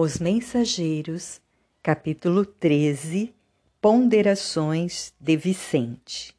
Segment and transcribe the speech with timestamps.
[0.00, 1.40] Os Mensageiros,
[1.82, 3.34] capítulo 13
[3.80, 6.32] Ponderações de Vicente.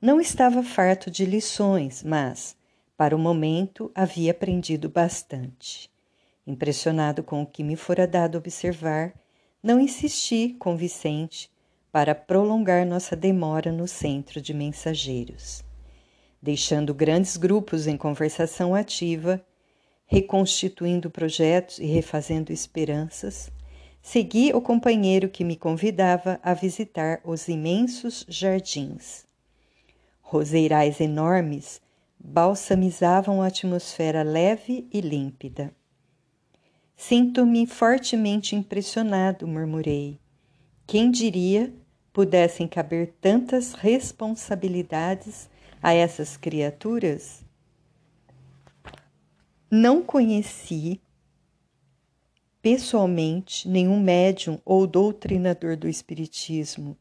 [0.00, 2.56] Não estava farto de lições, mas,
[2.96, 5.90] para o momento, havia aprendido bastante.
[6.46, 9.12] Impressionado com o que me fora dado observar,
[9.62, 11.50] não insisti com Vicente
[11.92, 15.62] para prolongar nossa demora no centro de mensageiros.
[16.40, 19.44] Deixando grandes grupos em conversação ativa,
[20.06, 23.50] reconstituindo projetos e refazendo esperanças,
[24.00, 29.26] segui o companheiro que me convidava a visitar os imensos jardins.
[30.20, 31.80] Roseirais enormes
[32.18, 35.74] balsamizavam a atmosfera leve e límpida.
[36.94, 40.20] Sinto-me fortemente impressionado, murmurei.
[40.86, 41.72] Quem diria
[42.12, 45.48] pudessem caber tantas responsabilidades
[45.82, 47.41] a essas criaturas?
[49.74, 51.00] Não conheci
[52.60, 56.94] pessoalmente nenhum médium ou doutrinador do Espiritismo,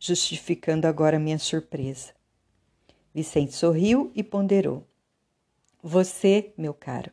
[0.00, 2.14] justificando agora minha surpresa.
[3.12, 4.82] Vicente sorriu e ponderou.
[5.82, 7.12] Você, meu caro,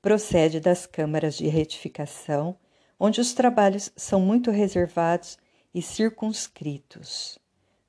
[0.00, 2.56] procede das câmaras de retificação,
[2.98, 5.36] onde os trabalhos são muito reservados
[5.74, 7.38] e circunscritos.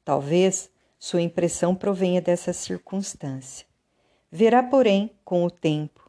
[0.03, 3.65] Talvez sua impressão provenha dessa circunstância.
[4.29, 6.02] Verá, porém, com o tempo,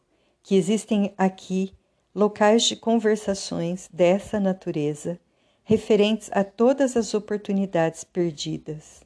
[0.45, 1.73] que existem aqui
[2.13, 5.19] locais de conversações dessa natureza
[5.63, 9.01] referentes a todas as oportunidades perdidas.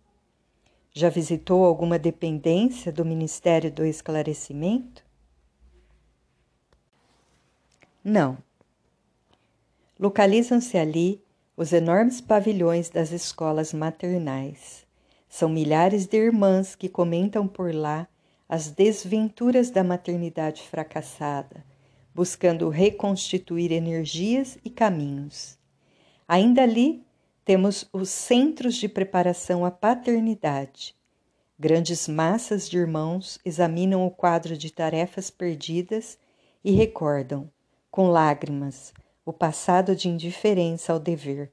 [0.92, 5.02] Já visitou alguma dependência do Ministério do Esclarecimento?
[8.04, 8.38] Não.
[9.98, 11.24] Localizam-se ali
[11.56, 14.86] os enormes pavilhões das escolas maternais.
[15.30, 18.10] São milhares de irmãs que comentam por lá
[18.50, 21.64] as desventuras da maternidade fracassada,
[22.16, 25.56] buscando reconstituir energias e caminhos.
[26.28, 27.06] Ainda ali
[27.46, 30.96] temos os centros de preparação à paternidade.
[31.60, 36.18] Grandes massas de irmãos examinam o quadro de tarefas perdidas
[36.64, 37.52] e recordam,
[37.92, 38.92] com lágrimas,
[39.24, 41.52] o passado de indiferença ao dever.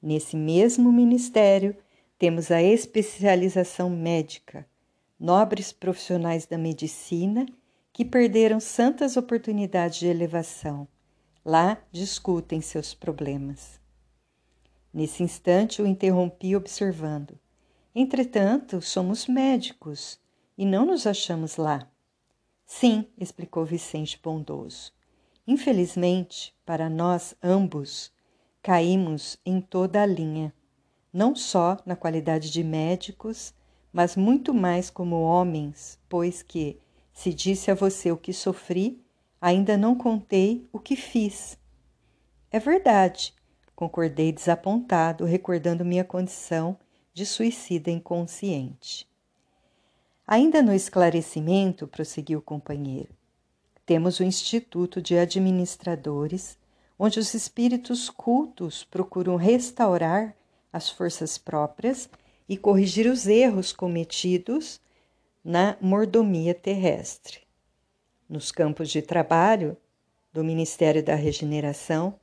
[0.00, 1.76] Nesse mesmo ministério,
[2.16, 4.64] temos a especialização médica
[5.18, 7.46] nobres profissionais da medicina
[7.92, 10.86] que perderam santas oportunidades de elevação.
[11.44, 13.80] Lá discutem seus problemas.
[14.92, 17.38] Nesse instante o interrompi observando.
[17.94, 20.20] Entretanto, somos médicos
[20.56, 21.90] e não nos achamos lá.
[22.64, 24.92] Sim, explicou Vicente bondoso.
[25.46, 28.12] Infelizmente, para nós ambos,
[28.62, 30.52] caímos em toda a linha,
[31.12, 33.54] não só na qualidade de médicos,
[33.92, 36.78] mas muito mais como homens, pois que,
[37.12, 39.02] se disse a você o que sofri,
[39.40, 41.58] ainda não contei o que fiz.
[42.50, 43.34] É verdade,
[43.74, 46.76] concordei desapontado, recordando minha condição
[47.12, 49.08] de suicida inconsciente.
[50.26, 53.10] Ainda no esclarecimento, prosseguiu o companheiro,
[53.84, 56.58] temos o Instituto de Administradores,
[56.98, 60.36] onde os espíritos cultos procuram restaurar
[60.72, 62.08] as forças próprias
[62.48, 64.80] e corrigir os erros cometidos
[65.44, 67.40] na mordomia terrestre.
[68.28, 69.76] Nos campos de trabalho
[70.32, 72.14] do Ministério da Regeneração,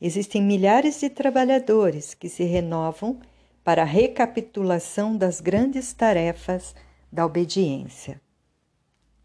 [0.00, 3.20] existem milhares de trabalhadores que se renovam
[3.62, 6.74] para a recapitulação das grandes tarefas
[7.12, 8.20] da obediência.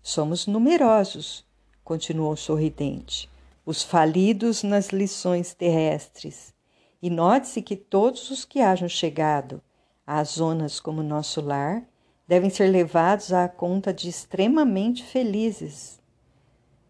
[0.02, 1.46] Somos numerosos,
[1.84, 3.30] continuou sorridente,
[3.66, 6.54] os falidos nas lições terrestres,
[7.02, 9.62] e note-se que todos os que hajam chegado
[10.06, 11.84] às zonas como nosso lar
[12.28, 16.00] devem ser levados à conta de extremamente felizes.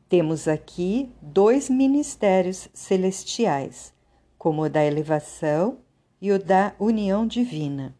[0.07, 3.93] Temos aqui dois ministérios celestiais,
[4.37, 5.79] como o da elevação
[6.21, 7.95] e o da união divina,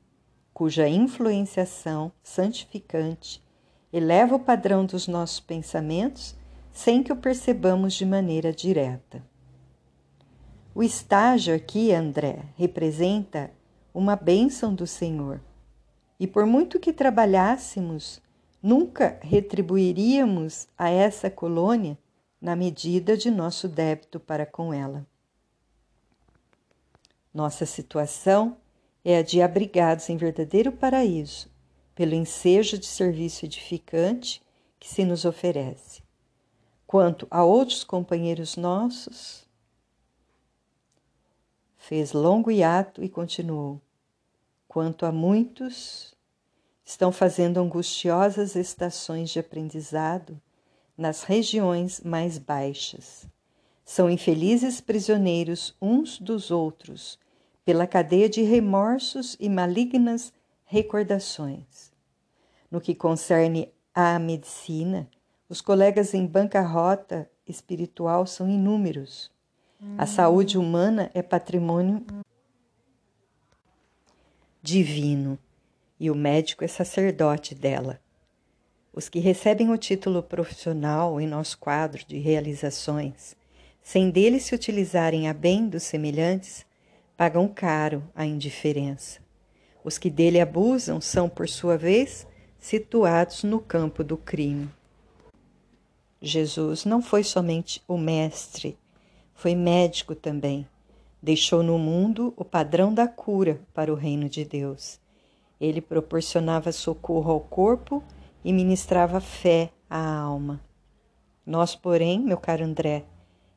[0.54, 3.44] cuja influenciação santificante
[3.92, 6.36] eleva o padrão dos nossos pensamentos
[6.72, 9.24] sem que o percebamos de maneira direta.
[10.74, 13.50] O estágio aqui, André, representa
[13.96, 15.40] uma bênção do Senhor.
[16.20, 18.22] E por muito que trabalhássemos,
[18.62, 21.98] nunca retribuiríamos a essa colônia
[22.42, 25.08] na medida de nosso débito para com ela.
[27.34, 28.58] Nossa situação
[29.04, 31.50] é a de abrigados em verdadeiro paraíso,
[31.96, 34.42] pelo ensejo de serviço edificante
[34.78, 36.04] que se nos oferece.
[36.86, 39.48] Quanto a outros companheiros nossos,
[41.78, 43.82] fez longo hiato e continuou
[44.76, 46.14] quanto a muitos
[46.84, 50.38] estão fazendo angustiosas estações de aprendizado
[50.98, 53.26] nas regiões mais baixas,
[53.86, 57.18] são infelizes prisioneiros uns dos outros,
[57.64, 60.34] pela cadeia de remorsos e malignas
[60.66, 61.94] recordações.
[62.70, 65.08] No que concerne à medicina,
[65.48, 69.32] os colegas em bancarrota espiritual são inúmeros.
[69.98, 72.06] A saúde humana é patrimônio
[74.66, 75.38] divino
[76.00, 78.02] e o médico é sacerdote dela.
[78.92, 83.36] Os que recebem o título profissional em nosso quadro de realizações,
[83.84, 86.66] sem dele se utilizarem a bem dos semelhantes,
[87.16, 89.20] pagam caro a indiferença.
[89.84, 92.26] Os que dele abusam são, por sua vez,
[92.58, 94.68] situados no campo do crime.
[96.20, 98.76] Jesus não foi somente o mestre,
[99.36, 100.68] foi médico também.
[101.26, 105.00] Deixou no mundo o padrão da cura para o reino de Deus.
[105.60, 108.04] Ele proporcionava socorro ao corpo
[108.44, 110.62] e ministrava fé à alma.
[111.44, 113.06] Nós, porém, meu caro André,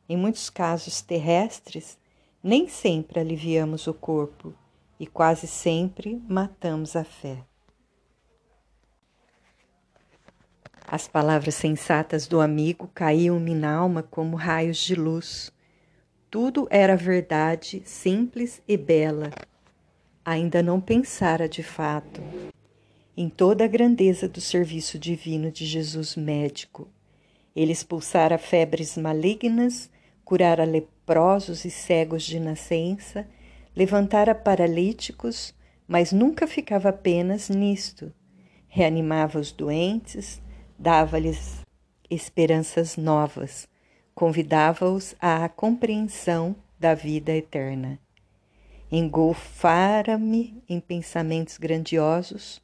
[0.09, 1.99] em muitos casos terrestres,
[2.43, 4.55] nem sempre aliviamos o corpo
[4.99, 7.45] e quase sempre matamos a fé.
[10.87, 15.53] As palavras sensatas do amigo caíam-me na alma como raios de luz.
[16.31, 19.31] Tudo era verdade, simples e bela.
[20.23, 22.21] Ainda não pensara de fato
[23.17, 26.87] em toda a grandeza do serviço divino de Jesus médico.
[27.57, 29.91] Ele expulsara febres malignas,
[30.23, 33.27] curara leprosos e cegos de nascença,
[33.75, 35.55] levantara paralíticos,
[35.87, 38.13] mas nunca ficava apenas nisto.
[38.69, 40.43] Reanimava os doentes,
[40.79, 41.63] dava-lhes
[42.11, 43.67] esperanças novas,
[44.19, 48.01] convidava-os à compreensão da vida eterna.
[48.91, 52.61] Engolfara-me em pensamentos grandiosos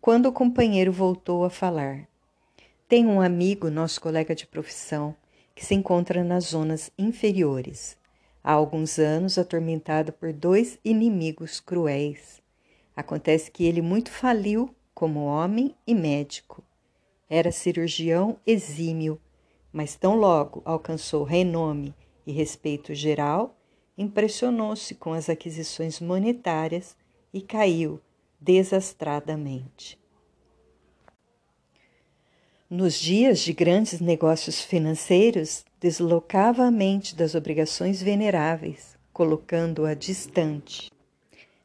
[0.00, 2.08] quando o companheiro voltou a falar.
[2.88, 5.14] Tenho um amigo, nosso colega de profissão,
[5.54, 7.98] que se encontra nas zonas inferiores.
[8.42, 12.40] Há alguns anos atormentado por dois inimigos cruéis.
[12.96, 16.64] Acontece que ele muito faliu como homem e médico.
[17.28, 19.20] Era cirurgião exímio,
[19.74, 21.92] mas tão logo alcançou renome
[22.24, 23.58] e respeito geral,
[23.98, 26.96] impressionou-se com as aquisições monetárias
[27.32, 28.00] e caiu
[28.40, 29.98] desastradamente.
[32.70, 40.90] Nos dias de grandes negócios financeiros, deslocava a mente das obrigações veneráveis, colocando-a distante,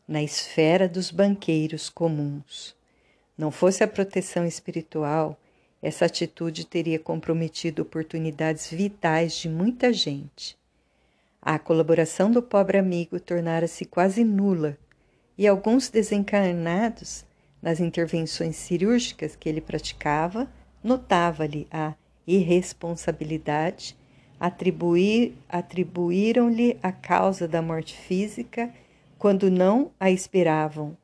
[0.07, 2.75] na esfera dos banqueiros comuns.
[3.37, 5.39] Não fosse a proteção espiritual,
[5.81, 10.57] essa atitude teria comprometido oportunidades vitais de muita gente.
[11.41, 14.77] A colaboração do pobre amigo tornara-se quase nula
[15.37, 17.25] e alguns desencarnados,
[17.61, 20.49] nas intervenções cirúrgicas que ele praticava,
[20.83, 21.93] notava-lhe a
[22.27, 23.97] irresponsabilidade,
[24.39, 28.73] atribuir, atribuíram-lhe a causa da morte física
[29.17, 30.95] quando não a esperavam,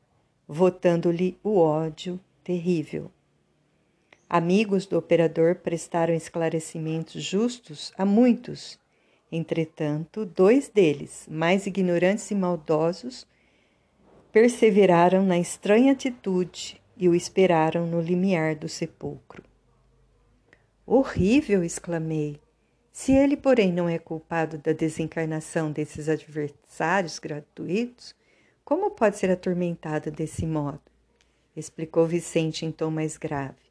[0.46, 3.10] votando-lhe o ódio terrível.
[4.28, 8.76] Amigos do operador prestaram esclarecimentos justos a muitos.
[9.30, 13.24] Entretanto, dois deles, mais ignorantes e maldosos,
[14.32, 19.44] perseveraram na estranha atitude e o esperaram no limiar do sepulcro.
[20.84, 21.62] Horrível!
[21.62, 22.40] exclamei.
[22.92, 28.14] Se ele, porém, não é culpado da desencarnação desses adversários gratuitos,
[28.64, 30.80] como pode ser atormentado desse modo?
[31.54, 33.65] explicou Vicente em tom mais grave.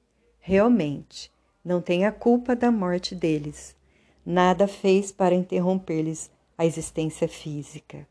[0.48, 1.32] Realmente,
[1.64, 3.76] não tem a culpa da morte deles.
[4.24, 8.08] Nada fez para interromper-lhes a existência física,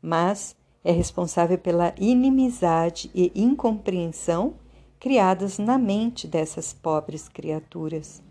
[0.00, 4.54] mas é responsável pela inimizade e incompreensão
[4.98, 8.22] criadas na mente dessas pobres criaturas,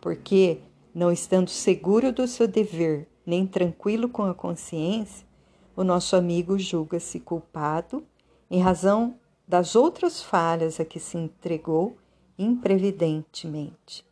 [0.00, 0.60] porque,
[0.94, 5.26] não estando seguro do seu dever, nem tranquilo com a consciência,
[5.74, 8.04] o nosso amigo julga-se culpado
[8.48, 9.16] em razão
[9.48, 11.96] das outras falhas a que se entregou
[12.42, 14.04] imprevidentemente.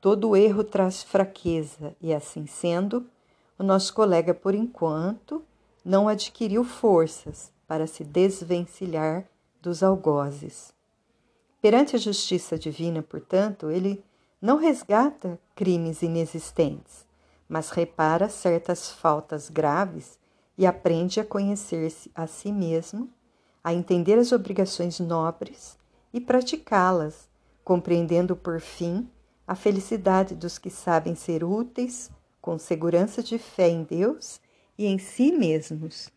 [0.00, 3.06] Todo erro traz fraqueza, e assim sendo,
[3.58, 5.44] o nosso colega, por enquanto,
[5.84, 9.28] não adquiriu forças para se desvencilhar
[9.60, 10.72] dos algozes.
[11.60, 14.02] Perante a justiça divina, portanto, ele
[14.40, 17.06] não resgata crimes inexistentes,
[17.48, 20.18] mas repara certas faltas graves
[20.56, 23.10] e aprende a conhecer-se a si mesmo,
[23.62, 25.78] a entender as obrigações nobres
[26.12, 27.30] e praticá-las
[27.64, 29.08] compreendendo por fim
[29.46, 34.40] a felicidade dos que sabem ser úteis com segurança de fé em Deus
[34.76, 36.10] e em si mesmos.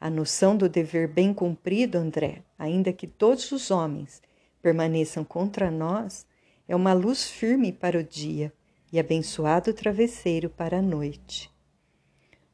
[0.00, 4.20] A noção do dever bem cumprido, André, ainda que todos os homens
[4.60, 6.26] permaneçam contra nós,
[6.66, 8.52] é uma luz firme para o dia,
[8.92, 11.50] e abençoado travesseiro para a noite.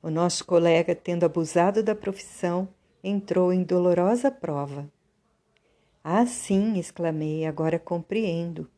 [0.01, 2.69] O nosso colega, tendo abusado da profissão,
[3.03, 4.89] entrou em dolorosa prova.
[6.03, 8.69] Ah, sim, exclamei, agora compreendo.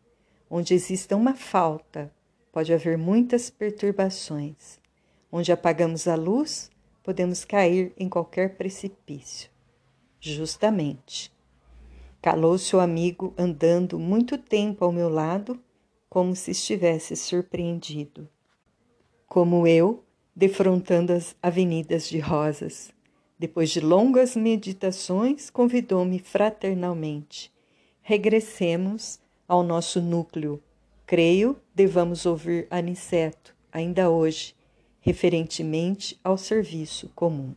[0.48, 2.12] Onde exista uma falta,
[2.52, 4.80] pode haver muitas perturbações.
[5.30, 6.70] Onde apagamos a luz,
[7.02, 9.50] podemos cair em qualquer precipício.
[10.20, 11.32] Justamente.
[12.20, 15.58] Calou-se o amigo andando muito tempo ao meu lado,
[16.08, 18.28] como se estivesse surpreendido.
[19.26, 22.92] Como eu, defrontando as avenidas de rosas.
[23.40, 27.50] Depois de longas meditações, convidou-me fraternalmente.
[28.02, 29.18] Regressemos
[29.48, 30.62] ao nosso núcleo.
[31.06, 34.54] Creio devamos ouvir Aniceto, ainda hoje,
[35.00, 37.54] referentemente ao serviço comum.